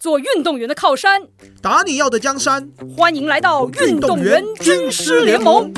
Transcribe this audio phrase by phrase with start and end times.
[0.00, 1.28] 做运动员的靠山，
[1.60, 2.66] 打你要的江山。
[2.96, 5.70] 欢迎来到运动员军师联盟。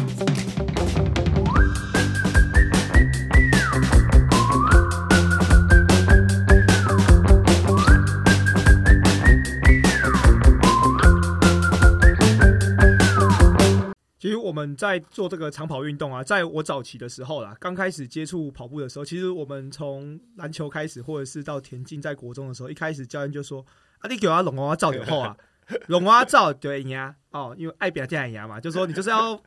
[14.21, 23.67] 其实我们在做这个长跑运动啊，在我早期的时候啦，刚开始接触跑步的时候，其实我们从篮球开始，或者是到田径，在国中的时候，一开始教练就说
[24.03, 25.37] ：“啊，你给我龙娃照就好啊，
[25.89, 29.41] 龙娃照对呀，哦，因为爱表见牙嘛，就说你就是要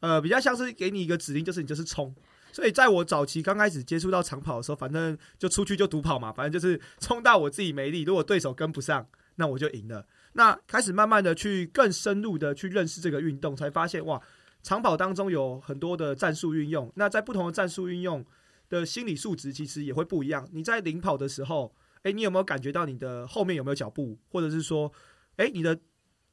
[0.00, 2.14] 呃，比较像是给你一个指令，就是你就是冲。
[2.52, 10.06] 所以在我早期刚开始接触到长跑的时候，反正就出去就独跑嘛，反正就是冲到我自己没力，如果对手跟不上，那我就赢了。
[10.32, 14.20] 那开始慢慢的去更深入的去认识这个运动，才发现哇，
[14.62, 16.90] 长跑当中有很多的战术运用。
[16.94, 18.24] 那在不同的战术运用
[18.68, 20.48] 的心理素质，其实也会不一样。
[20.52, 24.92] 你在领跑的时候，诶，你有没有感觉到你的后面有没有脚步，或者是说，
[25.36, 25.78] 诶，你的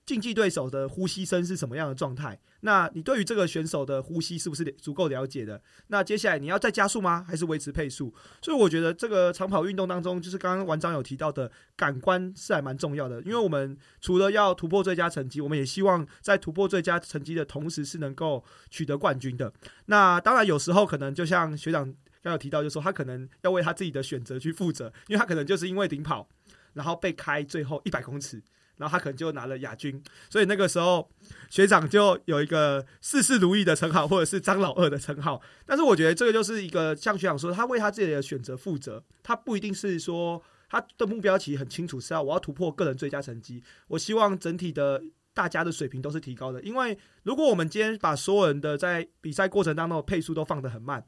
[0.06, 2.40] 竞技对手的呼吸声是什么样的状态？
[2.62, 5.62] 那你对于这个选手的呼吸是不是足够了解的？
[5.88, 7.24] 那接下来你要再加速吗？
[7.28, 8.12] 还是维持配速？
[8.42, 13.22] 所以我觉得这个长跑运动当中，就是刚刚王章有提到的感官是还蛮重要的。
[13.22, 19.54] 因为我们除了要突破最佳成绩，我们也希望在突破最佳成绩的同时，是能够取得冠军的。
[19.88, 21.94] 那当然有时候可能就像学长
[22.26, 26.28] 刚有提到，就说他可能要为他自己的选择去负责，因为他可能就是因为领跑，
[26.74, 28.42] 然后被开最后一百公尺。
[28.78, 31.10] 然后他可能就拿了亚军，所以那个时候
[31.50, 35.42] 学长就有一个事事如意的称号，或者是张老二的称号。
[35.66, 43.64] 但是我觉得这个就是一个像学长说，他为他自己的选择负责，他不一定是说他的目标其实很清楚，是要我要突破个人最佳成绩。
[43.88, 45.02] 我希望整体的
[45.34, 51.02] 大家的水平都是提高的，因为如果我们今天把所有人的在比赛过程当中的配速都放得很慢，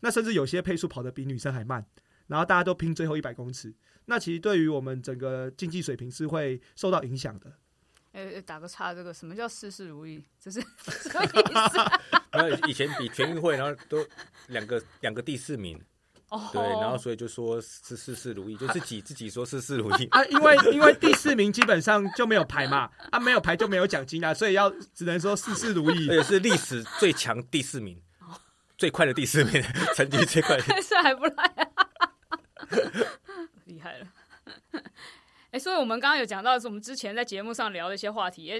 [0.00, 1.84] 那甚至有些配速跑得比女生还慢，
[2.26, 3.72] 然后大家都拼最后一百公尺。
[4.06, 7.52] 那其实对于我们整个竞技水平是会受到影响的。
[8.12, 10.20] 呃，打个岔，这个什么叫事事如意？
[10.40, 10.66] 这是什
[11.14, 11.22] 么
[12.48, 12.68] 意思？
[12.68, 14.04] 以前比全运会，然后都
[14.48, 15.80] 两个两个第四名，
[16.28, 20.06] 哦，对，然后所以就说是事事如意，就自己自己说事事如意。
[20.06, 26.08] 啊，因为因为第四名基本上就没有牌嘛，啊，没有牌就没有奖金啊，所以要只能说事事如意。
[26.10, 27.96] 而且是历史最强第四名，
[28.80, 29.62] 最快的第四名，
[29.94, 30.62] 成绩最快的。
[30.88, 31.68] 这还不赖啊！
[33.66, 34.06] 厉害了。
[35.50, 38.50] 哎，所以我们刚刚有讲到，是我们之前在节目上聊的一些话题。
[38.50, 38.58] 哎，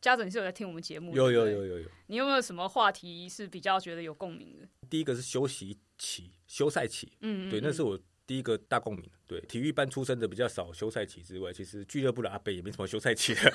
[0.00, 1.14] 家长，你是有在听我们节目？
[1.14, 1.88] 有有有有有。
[2.06, 4.66] 你有没有什么话题是比较觉得有共鸣的？
[4.88, 9.10] 第一个是休息期、休赛期，嗯，嗯对，那嗯是我第一个大共鸣。
[9.26, 13.52] 对，体育班出身的比较少休赛期之外，其实俱乐部的阿北也没什么休赛期的。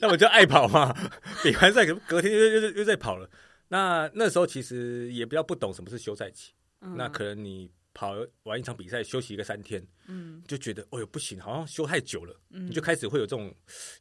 [0.00, 0.94] 那我就爱跑嘛，
[1.42, 3.28] 比完赛隔隔天又又又又在跑了。
[3.68, 13.54] 那那时候其实也比较不懂什么是休赛期，那可能你跑完一场比赛休息一个三天，嗯就觉得哦哟不行，好像休太久了，嗯你就开始会有这种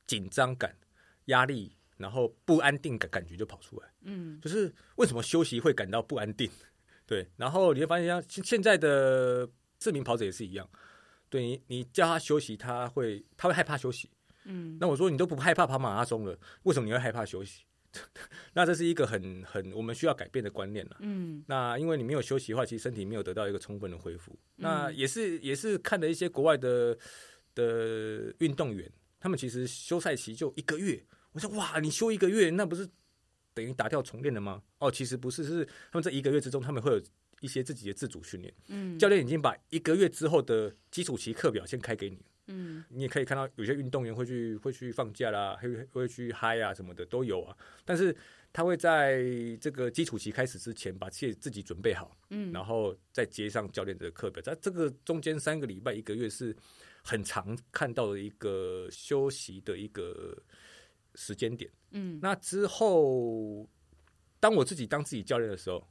[0.05, 0.75] 紧张感、
[1.25, 3.87] 压力，然后不安定感感觉就跑出来。
[4.01, 6.51] 嗯就是为什么休息会感到不安定？
[7.07, 9.49] 对，然后你会发现像现现在的
[9.79, 10.69] 知名跑者也是一样，
[11.29, 14.09] 对你你叫他休息，他会他会害怕休息。
[14.43, 17.63] 嗯那我说你都不害怕跑马拉松了，为什么你会害怕休息？
[18.53, 20.97] 那这是一个很很我们需要改变的观念了。
[20.99, 24.37] 嗯那因为你没有休息的话，其实身体没有得到一个充分的恢复。
[24.57, 26.97] 那也是也是看了一些国外的
[27.53, 31.05] 的运动员，他们其实休赛期就一个月。
[31.31, 32.87] 我说哇，你休一个月，那不是
[33.53, 34.63] 等于打掉重练了吗？
[34.79, 37.01] 哦，其实不是，是他们这一个月之中，他们会有
[37.41, 38.53] 一些自己的自主训练。
[38.67, 47.57] 嗯教练已经把一个月之后的基础期课表先开给你，嗯你也可以看到有些运动员会去会去放假啦，会会去嗨啊什么的都有啊。
[47.83, 48.15] 但是
[48.53, 49.23] 他会在
[49.59, 54.41] 这个基础期开始之前，把自己自己准备好，嗯然后再接上教练的课表。
[54.41, 56.55] 在这个中间三个礼拜、一个月是
[57.03, 60.37] 很常看到的一个休息的一个
[61.15, 61.69] 时间点。
[61.91, 63.67] 嗯那之后，
[64.39, 65.87] 当我自己当自己教练的时候，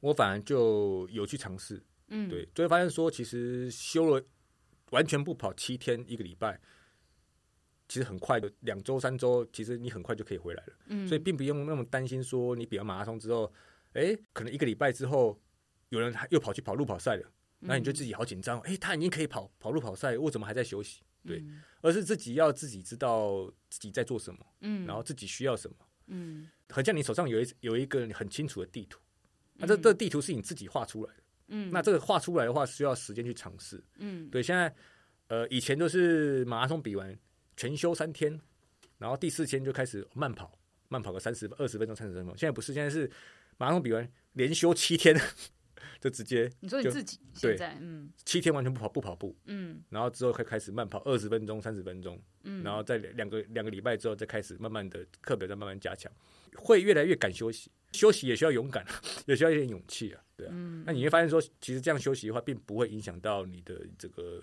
[0.00, 4.24] 我反而就有去尝试，嗯对，就会发现说，其实休了
[4.90, 6.60] 完全不跑七天一个礼拜，
[7.88, 10.72] 其实很快的，两周三周，其实你很快就可以回来了。
[10.86, 13.52] 嗯所以并不用那么担心说，你比完马拉松之后，
[13.94, 15.40] 哎，可能一个礼拜之后，
[15.88, 21.02] 有人又跑去跑路跑赛了，那你就自己好紧张，哎，他已经可以跑跑路跑赛，我怎么还在休息？
[21.26, 21.44] 对，
[21.82, 25.76] 而是自己要自己知道自己在做什么，嗯然后自己需要什么。
[26.12, 29.00] 嗯很像你手上有一有一个很清楚的地图，
[29.54, 31.22] 那这这地图是你自己画出来的。
[31.50, 31.70] 嗯。
[31.70, 33.82] 那这个画出来的话，需要时间去尝试。
[33.98, 34.28] 嗯。
[34.30, 34.74] 对，现在
[35.28, 37.16] 呃，以前都是马拉松比完
[37.56, 38.40] 全休三天，
[38.98, 40.58] 然后第四天就开始慢跑，
[40.88, 42.36] 慢跑个三十二十分钟、三十分钟。
[42.36, 43.08] 现在不是，现在是
[43.58, 45.14] 马拉松比完连休七天，
[46.00, 48.10] 就直接就你说你自己现在，嗯。
[48.24, 49.82] 七天完全不跑不跑步，嗯。
[49.88, 56.10] 然后之后会开始慢跑二十分钟、三十分钟，嗯，然后在两个两个礼拜之后再开始慢慢的课表再慢慢加强，
[56.56, 57.70] 会越来越敢休息。
[57.92, 58.86] 休息也需要勇敢，
[59.26, 60.50] 也需要一点勇气啊，对啊。
[60.54, 64.42] 嗯那你会发现说，其实这样休息的话，并不会影响到你的这个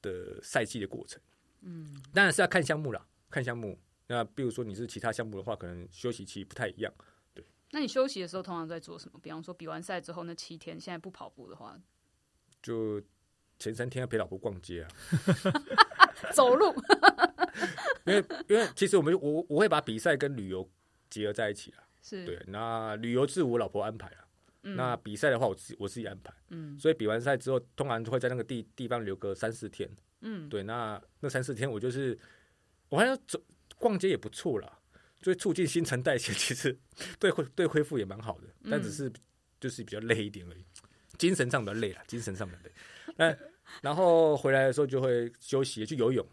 [0.00, 1.20] 的赛季的过程。
[1.60, 3.78] 嗯当然是要看项目啦，看项目。
[4.06, 6.92] 那比如说你是其他项目的话，可能休息期不太一样。
[7.34, 9.18] 对那你休息的时候通常在做什么？
[9.22, 11.78] 比方说比完赛之后那七天，现在不跑步的话，
[12.62, 13.02] 就
[13.58, 14.88] 前三天要陪老婆逛街啊，
[16.32, 16.74] 走路。
[18.06, 20.66] 因为因为其实我们我我会把比赛跟旅游
[21.10, 21.84] 结合在一起啊。
[22.00, 24.24] 是，对，那旅游是我老婆安排啊，
[24.72, 26.32] 嗯那比赛的话我自己我自己安排。
[26.50, 29.88] 嗯所以比完赛之后，通常就会在那个地地方留个三四天。
[30.20, 32.18] 嗯对，那那三四天我就是
[32.88, 33.40] 我还要走
[33.78, 34.78] 逛街也不错啦，
[35.22, 36.76] 所以促进新陈代谢， 其实
[37.18, 39.12] 对恢对恢复也蛮好的，但只是
[39.60, 40.64] 就是比较累一点而已，
[41.18, 42.72] 精神上比较累了，精神上比较累。
[43.16, 43.36] 那
[43.80, 46.26] 然后回来的时候就会休息，去游泳。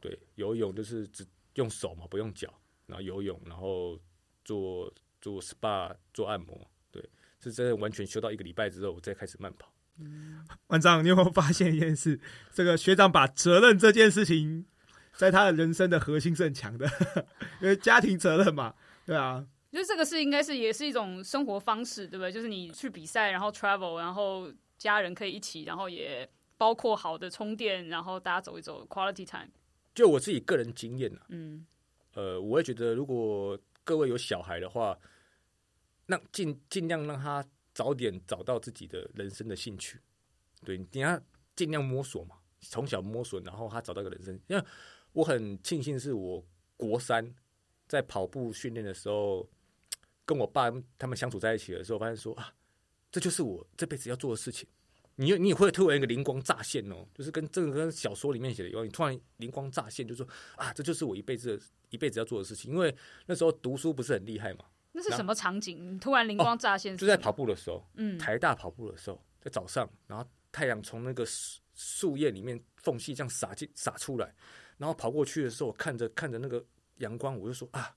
[0.00, 2.52] 对，游泳就是只用手嘛，不用脚，
[2.86, 3.98] 然后游泳，然后
[4.44, 6.70] 做做 SPA 做按摩。
[7.40, 9.72] 对，是真的完全休到一个礼拜之后，我再开始慢跑。
[10.66, 12.18] 馆长，你有没有发现一件事？
[12.52, 14.64] 这个学长把责任这件事情，
[15.12, 16.88] 在他的人生的核心是很强的，
[17.60, 22.32] 因为家庭责任嘛，对啊，就是这个是应该是也是一种生活方式，对不对？
[22.32, 26.26] 就是你去比赛，然后 travel，然后家人可以一起，然后也
[26.56, 29.50] 包括好的充电，然后大家走一走，quality time。
[29.94, 31.66] 就我自己个人经验啊，嗯
[32.14, 34.96] 呃，我也觉得如果各位有小孩的话，
[36.10, 40.00] 让尽尽量让他早点找到自己的人生的兴趣，
[40.64, 41.18] 对，你要
[41.54, 44.38] 尽量摸索嘛，从小摸索，然后他找到一个人生。
[44.48, 44.64] 因为
[45.12, 46.44] 我很庆幸是我
[46.76, 47.32] 国三
[47.86, 49.48] 在跑步训练的时候，
[50.26, 50.68] 跟我爸
[50.98, 52.52] 他们相处在一起的时候，发现说啊，
[53.12, 54.68] 这就是我这辈子要做的事情。
[55.16, 60.26] 你你也会突然一个灵光乍现哦，就是跟这个跟小说里面写的一样，你突然灵光乍现，就说
[60.56, 61.60] 啊，这就是我一辈子
[61.90, 62.72] 一辈子要做的事情。
[62.72, 62.94] 因为
[63.26, 65.98] 那时候读书不是很厉害嘛，那是什么场景？
[65.98, 74.34] 突然灵光乍现、就在跑，步的时候，嗯台大跑步的时候，在早上，然后太阳从那个树树叶里面缝隙这样洒进洒出来，
[74.78, 76.64] 然后跑过去的时候，我看着看着那个
[76.96, 77.94] 阳光，我就说啊，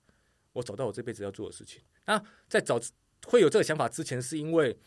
[0.51, 1.81] 我找到我这辈子要做的事情。
[2.05, 2.79] 那在早
[3.25, 4.77] 会有这个想法之前，是因为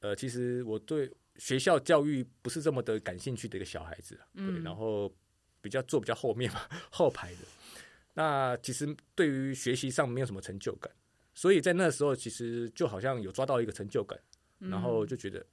[0.00, 5.12] 呃，其实我对学校教育不是这么的感兴趣的一个小孩子嗯然后
[5.60, 6.60] 比较坐比较后面嘛，
[6.90, 7.38] 后排的。
[8.14, 10.92] 那其实对于学习上没有什么成就感，
[11.34, 14.18] 所以在那时候其实就好像有抓到一个成就感，
[14.58, 15.44] 然后就觉得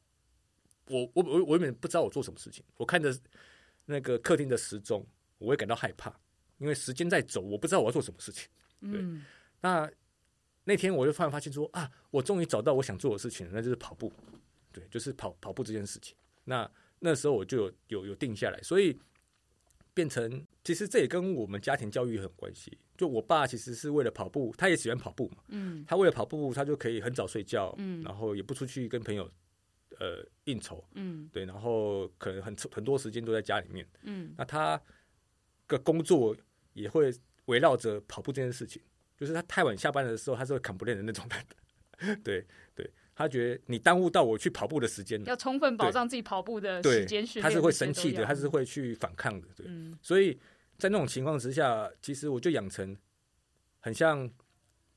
[0.87, 3.17] 我我我我原本不知道我做什么事情，我看着
[3.85, 5.05] 那个客厅的时钟，
[5.37, 6.13] 我会感到害怕，
[6.57, 8.49] 因为时间在走，我不知道我要做什么事情。
[8.81, 9.25] 嗯
[9.61, 9.91] 那
[10.63, 14.11] 那天我就突然发现说啊，我终于找到我想做的事情了，那就是跑步。
[14.71, 16.15] 对，就是跑跑步这件事情。
[16.43, 18.99] 那那时候我就有有有定下来，所以
[19.95, 22.77] 变成其实这也跟我们家庭教育很有关系。
[22.99, 29.23] 就我爸其实是为了跑步，他也喜欢跑步嘛，嗯他为了跑步，他就可以很早睡觉，嗯然后也不出去跟朋友
[29.99, 33.87] 呃应酬，嗯对，然后可能很很多时间都在家里面。
[34.03, 34.81] 嗯那他
[35.69, 36.35] 的工作
[36.73, 37.09] 也会
[37.45, 38.81] 围绕着跑步这件事情，
[39.15, 42.19] 就是他太晚下班的时候，他是会 complain 的那种人。
[42.23, 42.45] 对
[42.75, 49.47] 对，他觉得你耽误到我去跑步的时间了，要充分保障自己跑步的时间他是会生气的，他是会去反抗的。
[49.55, 50.39] 对，嗯所以
[50.79, 52.97] 在那种情况之下，其实我就养成
[53.79, 54.27] 很像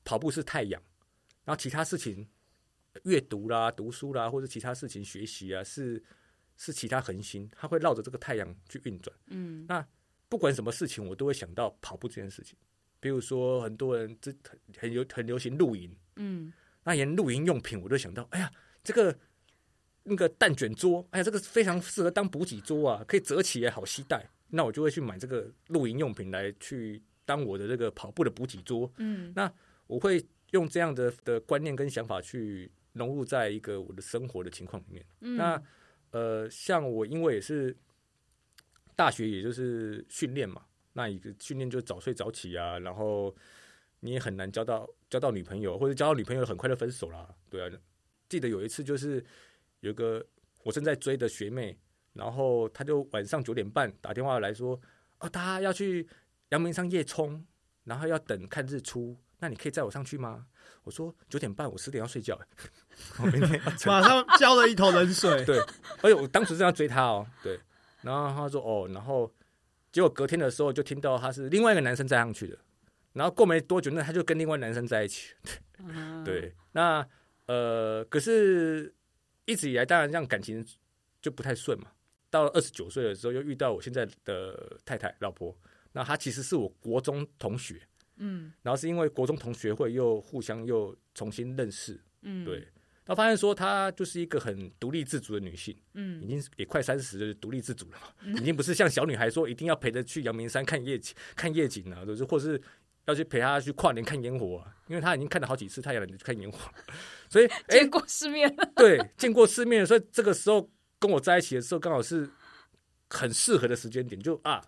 [0.05, 0.81] 跑步是太阳，
[1.43, 2.27] 然后其他事情，
[3.03, 6.01] 阅读啦、读书啦，或者其他事情学习啊，是
[6.55, 9.13] 是其他恒星，它会绕着这个太阳去运转。
[9.27, 9.85] 嗯那
[10.29, 12.57] 不管什么事情，我都会想到跑步这件事情。
[12.99, 18.51] 比如说，很多人这很很流很流行露营，嗯那连露营用品，我都想到，哎呀，
[18.83, 19.13] 这个
[20.03, 24.25] 那个蛋卷桌，哎呀，这个非常适合当补给桌啊，可以折起来好携带。
[24.55, 28.91] 那我就会去买这个露营用品来去当我的这个跑步的补给桌。
[28.97, 29.51] 嗯那
[29.87, 35.05] 我会用这样的的观念跟想法去融入在一个我的生活的情况里面。
[35.21, 35.61] 嗯，那
[36.11, 37.75] 呃，像我因为也是
[38.95, 43.35] 大学，也就是训练嘛，那一个训练就早睡早起啊，然后
[44.01, 47.27] 你也很难交到交到女朋友，或者交到女朋友很快就分手啦。
[47.49, 47.71] 对啊，
[48.29, 49.23] 记得有一次就是
[49.79, 50.23] 有一个
[50.63, 51.75] 我正在追的学妹，
[52.13, 54.79] 然后他就晚上九点半打电话来说，
[55.19, 56.07] 哦，他要去
[56.49, 57.45] 阳明山夜冲，
[57.83, 59.17] 然后要等看日出。
[59.39, 60.45] 那你可以载我上去吗？
[60.83, 62.39] 我说九点半，我十点要睡觉，
[63.19, 65.43] 我明天 马上浇了一头冷水。
[65.43, 65.59] 对，
[66.01, 67.59] 而且我当时正要追他哦，对，
[68.01, 69.29] 然后他说哦，然后
[69.91, 72.57] 结果隔天的时候就听到他是另外一个男生载上去的，
[73.13, 75.33] 然后过没多久，那他就跟另外男生在一起，
[75.79, 77.05] 嗯对，那
[77.47, 78.93] 呃，可是
[79.45, 80.65] 一直以来，当然这样感情
[81.21, 81.87] 就不太顺嘛。
[82.33, 85.55] 到了二十九岁的时候，又遇到我现在的太太老婆，
[85.91, 87.79] 那她其实是我国中同学，
[88.17, 88.51] 嗯。
[88.63, 92.55] 然后是因为国中同学会又互相又重新认识，嗯，对，
[93.05, 96.19] 然后发现说她就是一个很独立自主的女性，嗯。
[96.23, 102.59] 已嗯经也快三十，就是独立自主了嘛，已经不是像小女孩说一定要陪着去阳明山看夜景、看夜景啊，就是或是
[103.05, 106.57] 要去陪她去跨年看烟火啊，因为她已经看了好几次太阳能去看烟火，
[107.29, 110.67] 所以哎 见过世面了，对，见过世面，所以这个时候
[111.03, 112.29] 跟我在一起的时候，刚好是
[113.09, 114.63] 很适合的时间点，就啊，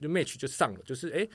[0.00, 1.30] 就 match 就上了，就是哎、诶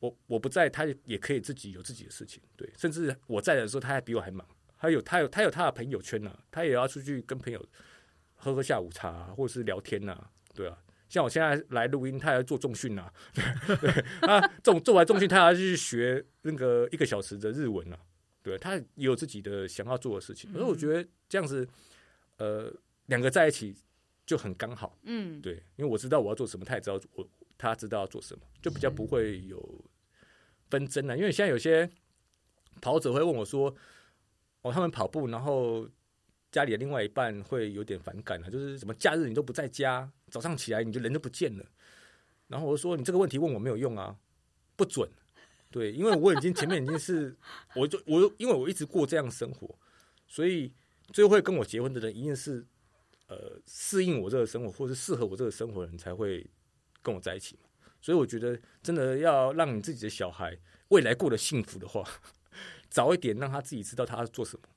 [0.00, 4.46] 我我不在，他也可以自己有自己的事情，对，甚至我在的时候，他还比我还忙，
[4.78, 7.66] 他有他有他有他的朋友圈呐、啊，他也要出去跟朋友
[8.34, 10.76] 喝喝下午茶、或者是聊天呐、对啊。
[11.08, 17.96] 像我现在来录音，他还要做重训呐、对 对，他重做完重训，他还要去学那个一个小时的日文呐、
[18.42, 21.66] 对他有自己的想要做的事情，所以我觉得这样子，
[22.38, 22.70] 呃，
[23.06, 23.76] 两个在一起
[24.26, 29.84] 就很刚好，嗯对，因为我知道我要做什么，他也知道我他知道要做什么，就比较不会有
[30.70, 31.16] 纷争了。
[31.16, 31.88] 因为现在有些
[32.80, 33.74] 跑者会问我说，
[34.62, 35.88] 哦，他们跑步，然后
[36.50, 41.64] 家里的另外一半会有点反感啊，就是什么假日你都不在家，早上起来你就人都不见了。
[42.48, 44.16] 然后我就说，你这个问题问我没有用啊，
[44.76, 45.08] 不准。
[45.70, 47.36] 对，因为我已经前面已经是，
[47.74, 49.76] 我就我因为我一直过这样生活，
[50.28, 50.72] 所以
[51.12, 52.64] 最后会跟我结婚的人一定是
[53.26, 56.46] 呃适应我这个生活，或是适合我这个生活的人才会
[57.02, 57.68] 跟我在一起嘛。
[58.00, 62.04] 所以我觉得真的要让你自己的小孩未来过得幸福的话，
[62.90, 64.68] 早一点让他自己知道他要做什么，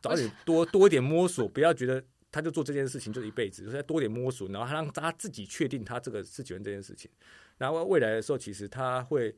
[0.00, 7.10] 早点多多一点摸索，不要觉得他就做这件事情就一辈子，就是要多一点摸索，然后他让他自己确定他这个是喜欢这件事情，
[7.58, 9.34] 然后未来的时候其实他会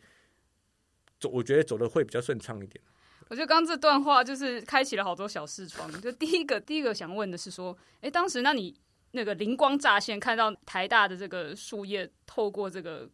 [1.18, 2.84] 走，我觉得走的会比较顺畅一点。
[3.28, 5.90] 我觉得刚刚这段话就是开启了好多小视窗。
[6.00, 8.74] 就第一个，第一个想问的是说，哎，当时那你
[9.12, 13.08] 那个灵光乍现，看到台大的这个树叶透过这个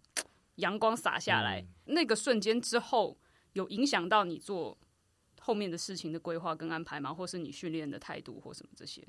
[0.57, 3.17] 阳光洒下来，那个瞬间之后，
[3.53, 4.77] 有影响到你做
[5.41, 7.15] 后面的事情的规划跟安排吗？
[7.15, 9.07] 或是你训练的态度或什么这些？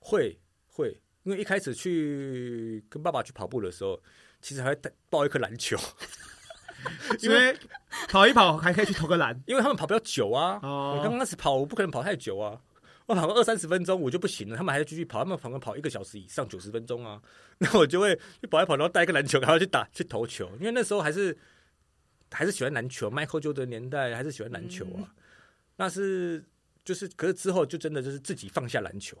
[0.00, 4.00] 会会，因为一开始去跟爸爸去跑步的时候，
[4.40, 5.76] 其实还会带抱一颗篮球，
[7.20, 7.56] 因为
[8.08, 10.58] 跑一跑还可以去投个篮因为他们跑比较久啊。
[10.62, 12.60] 哦我刚开始跑，我不可能跑太久啊。
[13.06, 17.20] 我跑个二三十分钟我就不行了，他们还要继续跑，他们可能跑一个小时以上，九十分钟啊。
[17.56, 21.36] 那我就会去跑一跑，然后带一个篮球，然后去打去投球，因为那时候还是
[22.30, 25.08] 还是喜欢篮球，Michael Jordan 的年代还是喜欢篮球啊。
[25.76, 26.44] 那是
[26.84, 29.16] 就是，可是之后就真的就是自己放下篮球，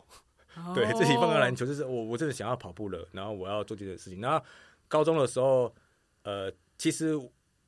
[0.74, 4.20] 对自己放下篮球，就是我我真的想要跑步了，然后我要做这件事情。
[4.20, 4.44] 然后
[4.86, 5.74] 高中的时候，
[6.24, 7.18] 呃，其实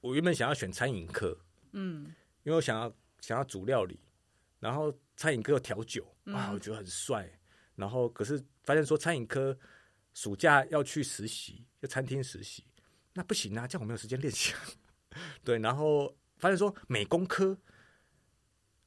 [0.00, 1.38] 我原本想要选餐饮科，
[1.72, 4.00] 嗯因为我想要想要煮料理，
[4.58, 7.30] 然后餐饮科有调酒啊，我觉得很帅。
[7.76, 9.56] 然后可是发现说餐饮科
[10.12, 12.64] 暑假要去实习，要餐厅实习，
[13.14, 14.54] 那不行啊，这样我没有时间练习。
[15.44, 17.58] 对，然后发现说美工科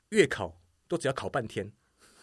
[0.10, 1.72] 月考都只要考半天，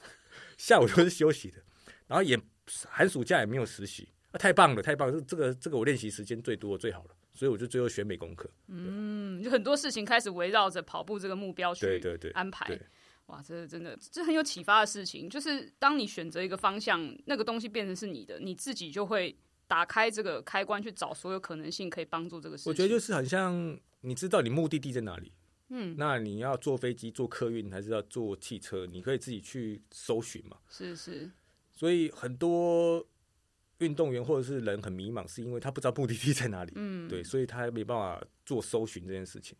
[0.57, 1.63] 下午都是休息的，
[2.07, 2.41] 然后也
[2.89, 5.21] 寒暑假也没有实习，啊，太棒了，太棒了！
[5.23, 8.47] 这个这个我练习时间最多最好了，所以我就最后选美工科。
[8.67, 12.67] 嗯，就很多事情开始围绕着跑步这个目标去对对对，安排。
[12.67, 12.79] 对
[13.29, 19.35] 哇，这真的这很有启发的事情，就是当你选择一个方向，那个东西变成是你的，你自己就会
[19.67, 22.71] 打开这个开关去找所有可能性可以帮助这个事情。
[22.71, 25.33] 我觉得就是很像你知道你目的地在哪里，
[25.71, 30.59] 嗯，那你要坐飞机、坐客运还是要坐汽车，你可以自己去搜寻嘛。
[30.69, 31.31] 是是，
[31.73, 33.03] 所以很多
[33.81, 39.57] 运动员或者是人很迷茫，是因为他不知道目的地在哪里，嗯，对，所以他没办法做搜寻这件事情。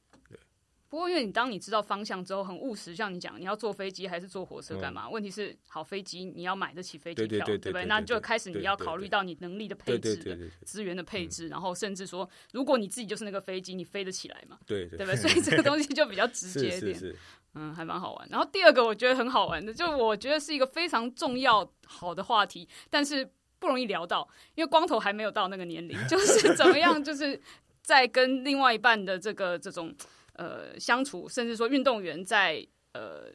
[0.89, 5.09] 不过，因为你当你知道方向之后，很务实，像你讲，你要坐飞机还是坐火车干嘛？
[5.09, 7.85] 问题是，好飞机你要买得起飞机票，对对对对不对？
[7.85, 14.59] 那就开始你要对对对考虑到你能力的配置资源的配置，然后甚至说，如果你自己就是那个飞机，你飞得起来嘛？
[14.67, 15.17] 对对对不对？
[15.17, 16.93] 所以这个东西就比较直接一点。
[16.99, 17.17] 是是，
[17.55, 18.29] 嗯，还蛮好玩。
[18.29, 23.31] 然后第二个我觉得很好玩的，就我觉得是一个非常重要好的话题，但是
[23.61, 24.27] 不容易聊到，
[24.57, 27.41] 因为光头还没有到那个年龄， 就是怎么样，就是
[27.83, 29.95] 在跟另外一半的这个这种
[30.33, 33.27] 呃相处，甚至说运动员在呃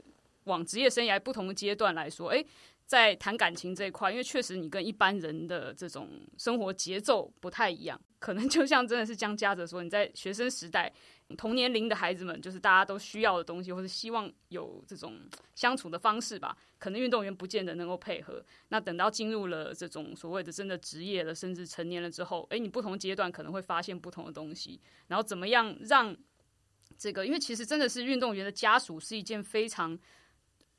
[0.46, 2.46] 往职业生涯不同的阶段来说，诶，
[2.86, 10.91] 在谈感情这一块，因为确实你跟一般人的这种生活节奏不太一样，可能就像真的是江嘉泽说，你在学生时代。
[11.38, 15.20] 同年龄的孩子们，就是大家都需要的东西，或是希望有这种
[15.55, 16.55] 相处的方式吧。
[16.77, 18.44] 可能运动员不见得能够配合。
[18.67, 24.79] 那等到进入了这种所谓的真的职业了，甚至成年了之后，诶，你不同阶段可能会发现不同的东西。
[25.08, 26.15] 然后怎么样让
[26.96, 27.25] 这个？
[27.25, 29.98] 因为其实真的是运动员的家属是一件非常，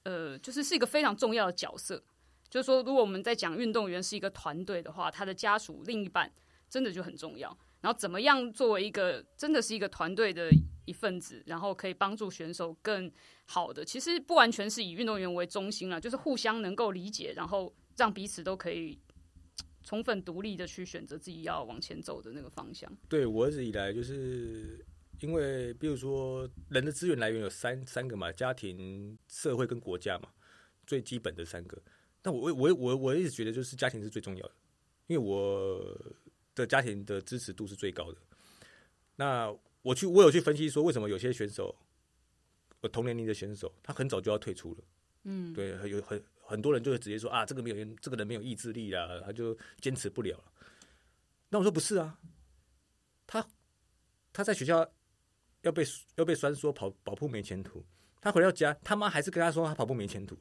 [0.04, 2.00] 呃，就是是一个非常重要的角色。
[2.48, 6.32] 就是说，如果我们在讲运动员是一个团队的话，他的家属另一半
[6.70, 7.58] 真的就很重要。
[7.82, 10.50] 然后怎么样作为一个真的是一个团队的
[10.86, 13.10] 一份子，然后可以帮助选手更
[13.44, 18.98] 好的，其实不完全是以运动员为中心了，就是互相能够理解，然后让彼此都可以
[19.84, 22.90] 充分独立的去选择自己要往前走的那个方向。
[23.08, 24.84] 对我一直以来就是
[25.20, 30.30] 因为，比如说人的资源来源有三三个嘛，家庭、社会跟国家嘛，
[30.86, 31.80] 最基本的三个。
[32.22, 34.54] 但我我我我一直觉得就是家庭是最重要的，
[35.06, 35.96] 因为我。
[36.56, 38.18] 的家庭的支持度是最高的。
[39.14, 41.72] 那我去，我有去分析说，为什么有些选手，
[42.80, 44.78] 呃，同年龄的选手，他很早就要退出了。
[45.22, 50.44] 嗯，对，有很很多人就会直接说啊，这个没有，这个人没有意志力啦，他就坚持不了了。
[51.50, 52.18] 那我说不是啊，
[53.26, 53.46] 他
[54.32, 54.84] 他在学校
[55.62, 55.84] 要被
[56.16, 57.84] 要被酸说跑跑步没前途，
[58.20, 60.36] 他回到家，他妈还是跟他说他跑步没前途。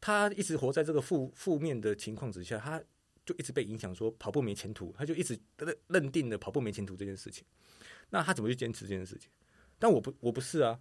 [0.00, 2.82] 他一直活在这个负负面的情况之下，他。
[3.24, 7.44] 就一直被影响，说跑步没前途，他就一直认认定了跑步没前途这件事情。
[8.10, 9.30] 那他怎么去坚持这件事情？
[9.78, 10.78] 但我不，我不是啊。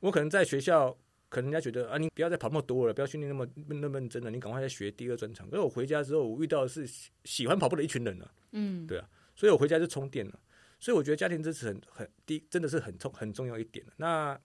[0.00, 0.90] 我可能在学校，
[1.28, 5.48] 可能人家觉得啊，你不要再跑那么多了，不要训练那么那么认真了，你赶快再学第二专长。
[5.48, 6.86] 可是我回家之后，我遇到的是
[7.24, 8.34] 喜欢跑步的一群人了。
[8.52, 10.40] 嗯，对啊，所以我回家就充电了。
[10.78, 13.86] 所以我觉得家庭支持很很低，真的是很重很重要一点。
[13.96, 14.38] 那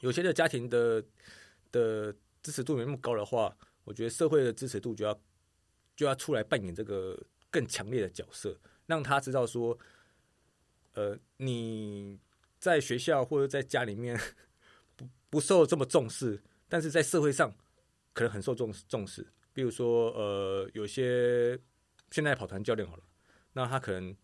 [0.00, 1.02] 有些的家庭的
[1.72, 5.18] 的支持度没那么高的话，我觉得社会的支持度就要。
[6.00, 7.14] 就要出来扮演这个
[7.50, 9.78] 更强烈的角色，让他知道说，
[10.94, 12.18] 呃，你
[12.58, 14.18] 在学校或者在家里面
[14.96, 17.54] 不不受这么重视，但是在社会上
[18.14, 19.26] 可能很受重重视。
[19.52, 21.60] 比如说，呃，有些
[22.10, 23.02] 现在跑团教练好了，
[23.52, 24.16] 那他可能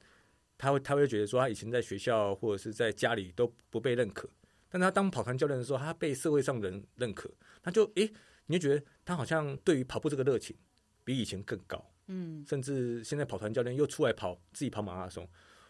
[0.56, 4.26] 他会他会觉得说，他以前在学校或者是在家里都不被认可，
[4.70, 7.30] 但他当跑团教练的时候，他被社会上人认可，
[7.62, 8.10] 他就诶，
[8.46, 10.56] 你就觉得他好像对于跑步这个热情。
[11.06, 15.26] 比以前更高，嗯，甚至现在跑团教练又出来跑自己跑马拉松，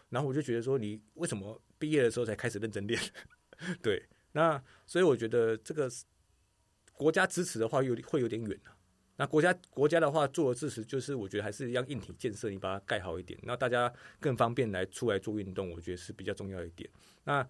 [0.09, 2.99] 然后我就觉得说，你为什么毕业的时候才开始认真练？
[3.83, 5.87] 对，那所以我觉得这个
[6.93, 8.73] 国家支持的话，有会有点远啊。
[9.17, 16.89] 那国家国家的话做的支持，就是我觉得还是要硬体建设，你把它盖好一点，那大家更方便来出来做运动，我觉得是比较重要一点。
[17.23, 17.47] 那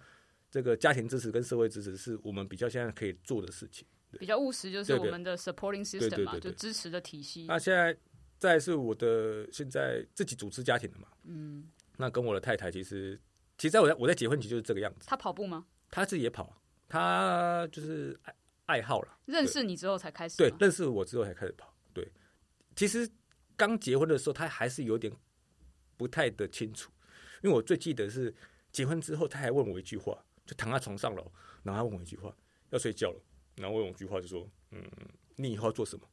[0.51, 3.87] 这个家庭支持跟社会支持，是我们比较现在可以做的事情。
[4.19, 7.45] 比较务实，就是我们的 supporting system 嘛，就支持的体系。
[7.47, 7.95] 那现在
[8.37, 11.67] 再是我的现在自己组织家庭的嘛，嗯，
[11.97, 13.19] 那跟我的太太其实，
[13.57, 15.07] 其实在我在我在结婚前就是这个样子。
[15.07, 15.65] 他跑步吗？
[15.89, 19.17] 他自己也跑，他就是爱爱好了。
[19.25, 20.37] 认识你之后才开始？
[20.37, 21.73] 对，认识我之后才开始跑。
[21.93, 22.09] 对，
[22.75, 23.09] 其实
[23.55, 25.11] 刚结婚的时候他还是有点
[25.95, 26.91] 不太的清楚，
[27.41, 28.33] 因为我最记得是
[28.71, 31.31] 结婚之后他还问我一句话，就躺在床上了，
[31.63, 32.35] 然后他问我一句话，
[32.69, 33.21] 要睡觉了。
[33.57, 34.83] 然后我有句话就说：“嗯，
[35.35, 36.07] 你以后要做什么？”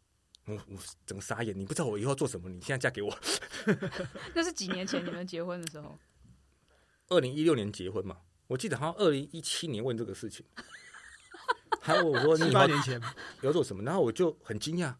[0.46, 2.48] 我我整个傻眼，你不知道我以后要做什么？
[2.50, 3.18] 你现在嫁给我？
[4.34, 5.98] 那是几年前你们结婚的时候？
[7.08, 8.18] 二零一六年结婚嘛？
[8.46, 10.44] 我记得好像二零一七年问这个事情。
[11.80, 13.00] 还有我说你八年前
[13.42, 13.82] 要做什么？
[13.84, 14.94] 然后我就很惊讶，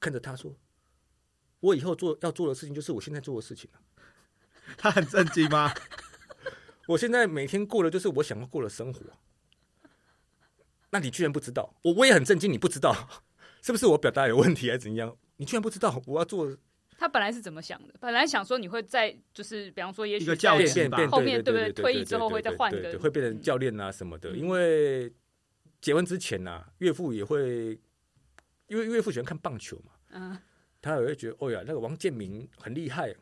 [0.00, 0.54] 看着他说
[1.60, 3.80] ：“我以后做要做的事情就是我现在做的事情了。”
[4.76, 5.72] 他很震惊吗？
[6.88, 9.00] 我现在每天过的就是我想要过的生活。
[10.90, 12.94] 那你居然不知道，我我也很震惊，你不知道，
[13.62, 15.16] 是不是我表达有问题还是怎样？
[15.36, 16.56] 你居然不知道我要做？
[16.98, 17.94] 他本来是怎么想的？
[18.00, 20.68] 本来想说你会在，就是比方说，也许教练
[21.08, 21.72] 后面对不对？
[21.72, 24.30] 退役之后会再换个，会变成教练啊什么的。
[24.30, 25.12] 因为
[25.80, 27.78] 结婚之前呐，岳父也会，
[28.66, 30.36] 因为岳父喜欢看棒球嘛，嗯，
[30.82, 33.14] 他也会觉得，哦呀，那个王建民很厉害，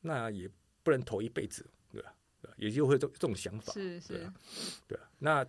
[0.00, 0.48] 那也
[0.82, 2.14] 不能投一辈子，对吧？
[2.56, 4.32] 也就会这这种想法，是是，
[4.86, 5.46] 对啊，那。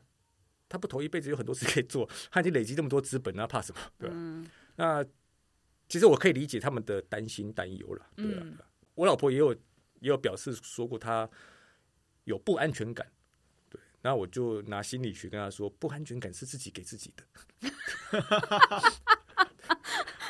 [0.73, 3.79] 他不投一辈子有很多事可以做， 他已经累积这么多资本，那怕什么？
[3.99, 4.15] 对吧？
[4.75, 5.05] 那
[5.87, 8.09] 其实我可以理解他们的担心担忧了。
[8.15, 8.43] 对啊，
[8.95, 11.29] 我老婆也有也有表示说过，她
[12.23, 13.05] 有不安全感。
[13.69, 17.23] 对，那我就拿心理学跟他说，不安全感是自己给自己的。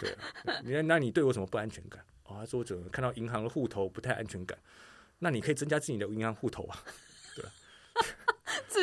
[0.01, 0.17] 对，
[0.65, 2.05] 你那你对我什么不安全感？
[2.25, 4.59] 哦，他说我怎么看到银行的户头不太安全感？
[5.19, 6.83] 那你可以增加自己的银行户头啊。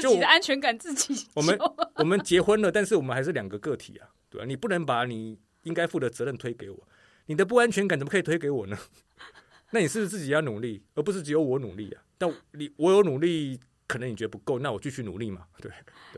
[0.01, 1.27] 自己的安全感自己。
[1.35, 1.59] 我们
[1.97, 4.47] 我们结婚了，但是我们还是两个个体啊，对吧？
[4.47, 6.89] 你不能把你应该负的责任推给我，
[7.27, 8.79] 你的不安全感怎么可以推给我呢？
[9.73, 12.03] 那你是不是自己要努力，而不是只有我努力啊。
[12.19, 15.43] 但你我有努力，可能你觉得不够，那我继续努力嘛。
[15.61, 15.71] 对。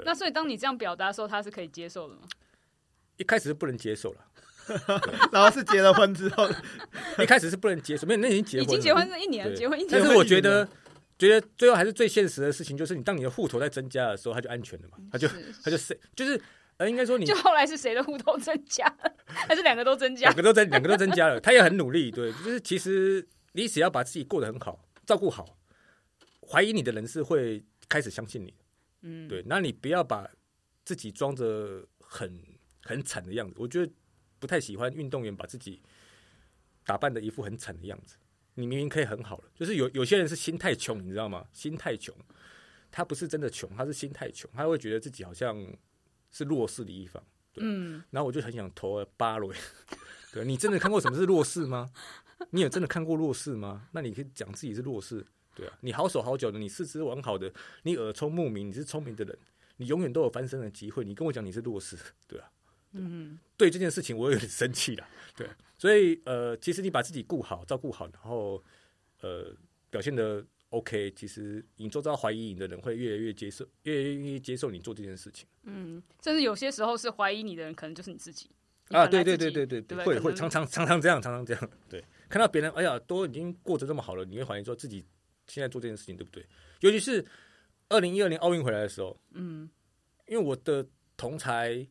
[0.05, 2.23] 那所以当你这样表达的时候，他是可以接受的吗？
[3.19, 4.19] 一开始是不能接受了，
[5.31, 6.49] 然后是结了婚之后，
[7.19, 9.91] 一开始是不能接受，没有，那已经结婚，已经结婚一年，结婚一年。
[9.93, 10.67] 但是我觉得。
[11.27, 14.99] 觉得最后还是最现实的事情，就是你当你的户头在增加的时候，它就安全了嘛？
[15.13, 15.29] 它就
[15.63, 16.41] 它就是就是
[16.79, 18.85] 呃，应该说你就后来是谁的户头增加，
[19.25, 20.35] 还是两个都增加两？
[20.35, 25.57] 个都增，两个都增加了，他也很努力，对，就是其实你只要把自己过得很好，照顾好，
[26.41, 28.53] 怀疑你的人是会开始相信你，
[29.03, 30.29] 嗯，对，那你不要把
[30.85, 32.43] 自己装着很
[32.83, 33.93] 很惨的样子，我觉得
[34.41, 35.81] 不太喜欢运动员把自己
[36.85, 38.17] 打扮的一副很惨的样子。
[38.55, 41.47] 你明明可以很好了，就是有有些人是心太穷，你知道吗？
[41.53, 42.15] 心太穷，
[42.91, 45.57] 他不是真的穷，他是心太穷，他会觉得自己好像
[46.31, 47.23] 是弱势的一方。
[47.57, 49.53] 嗯，然后我就很想投巴罗。
[50.33, 51.91] 对你真的看过什么是弱势吗？
[52.51, 53.87] 你有真的看过弱势吗？
[53.93, 59.39] 那你可以讲自己是弱势，对啊，你好手好脚的，你四肢完好的，你耳聪目明，你是聪明的人，
[59.77, 61.05] 你永远都有翻身的机会。
[61.05, 62.51] 你跟我讲你是弱势，对啊，
[62.93, 65.49] 嗯，对这件事情我有点生气了，对，
[65.83, 68.63] 所以呃，其实你把自己顾好、照顾好，然后
[69.21, 69.53] 呃
[69.91, 75.45] 表现的 OK，其实你周遭怀疑你的人会越来越接受，越来越愿意接受你做这件事情。
[75.65, 78.49] 嗯，甚至有些时候是怀疑你的人，可能就是你自己
[78.91, 81.71] 啊，对对对对对对会会常常常常这样，常常这样。
[81.89, 85.05] 对，看到别人，哎呀，都已经过得这么好了，你会怀疑说自己
[85.49, 86.47] 现在做这件事情对不对？
[86.79, 87.27] 尤其是
[87.89, 89.69] 二零一二年奥运回来的时候，嗯
[90.29, 91.85] 因为我的同才，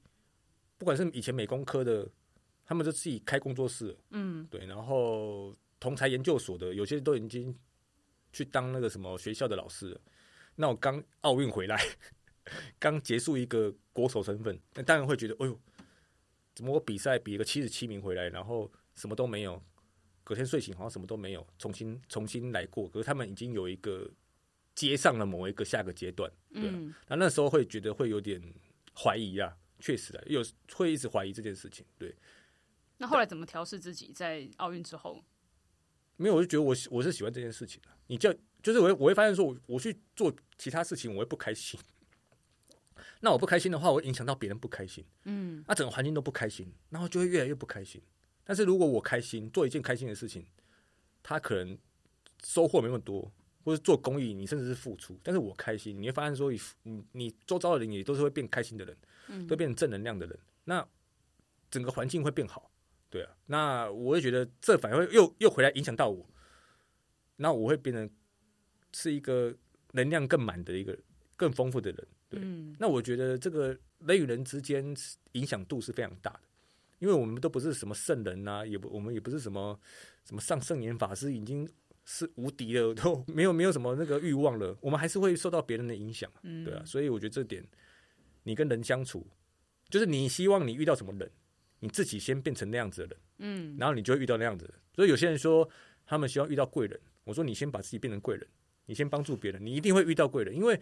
[0.78, 2.10] 不管是以前美工科的，
[2.72, 7.54] 他们就自己开工作室，嗯对，然后同才研究所的，有些都已经
[8.32, 10.02] 去当那个什么学校的老师了。
[10.56, 11.78] 那我刚奥运回来，
[12.80, 15.60] 刚结束一个国手身份，那当然会觉得，哎呦，
[16.56, 19.62] 怎么我比赛比一个七十七名回来，然后什么都没有，
[20.24, 22.88] 隔天睡醒好像什么都没有，重新重新来过。
[22.88, 24.10] 可是他们已经有一个
[24.74, 28.42] 接上了某一个下个阶段，对啊嗯那那时候会觉得会有点
[28.96, 30.42] 怀疑啊，确实啊，有
[30.74, 32.16] 会一直怀疑这件事情，对。
[33.02, 34.14] 那后来怎么调试自己？
[34.14, 35.24] 在奥运之后，
[36.18, 37.90] 没有，我就觉得我喜我是喜欢这件事情的。
[38.06, 41.80] 你叫就是我会我会发现说我，我去做其他事情，我会不开心。
[43.22, 48.00] 那我不开心的话，我会影响到别人不开心，嗯那整个环境都不开心，然后就会越来越不开心。
[48.44, 50.46] 但是如果我开心，做一件开心的事情，
[51.24, 51.76] 他可能
[52.44, 53.32] 收获没那么多，
[53.64, 56.52] 或者做公益，你甚至是付出，但是我开心，你会发现说，
[56.84, 58.96] 你你周遭的人也都是会变开心的人，
[59.30, 60.88] 嗯都变成正能量的人，那
[61.72, 62.71] 整个环境会变好，
[63.12, 66.28] 对啊，那我会觉得这反而又又回来影响到我，
[67.36, 68.10] 那我会变成
[68.94, 69.54] 是一个
[69.92, 70.98] 能量更满的一个
[71.36, 72.74] 更丰富的人，对，嗯。
[72.80, 74.96] 那我觉得这个人与人之间
[75.34, 76.42] 影响度是非常大的，
[77.00, 79.78] 因为我们都不是什么圣人啊、也不我们也不是什么
[80.24, 81.70] 什么上圣严法师，已经
[82.06, 87.62] 是无敌了，都没有没有什么那个欲望了，我们还是会受到别人的影响，嗯，对啊，所以我觉得这点，
[88.44, 89.28] 你跟人相处，
[89.90, 91.30] 就是你希望你遇到什么人，
[91.82, 93.76] 你自己先变成那样子的人，嗯。
[93.78, 94.66] 然后你就会遇到那样子。
[94.66, 94.80] 的人。
[94.96, 95.70] 所以有些人说
[96.06, 98.48] 他们希望遇到贵人，我说你先把自己变成贵人，
[98.86, 100.80] 你先帮助别人，你一定会遇到贵人，因为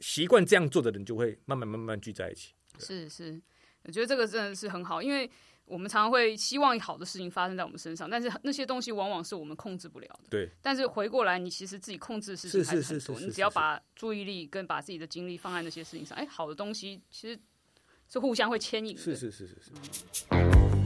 [0.00, 2.52] 习惯这样做的人就会慢慢慢慢聚在一起。
[2.78, 3.40] 是是，
[3.84, 5.30] 我觉得这个真的是很好，因为
[5.66, 10.28] 我们常常会希望好的事情发生在我们身上，但是那些东西往往是我们控制不了的。
[10.30, 17.38] 对，但是回过来，你其实自己控制的事情还是很多，是是是是你只要把注意力跟把自己的精力放在那些事情上，哎，好的东西其实
[18.08, 19.00] 是互相会牵引的。
[19.00, 20.83] 是是是是是。